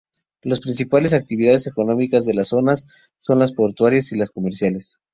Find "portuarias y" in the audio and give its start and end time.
3.53-4.17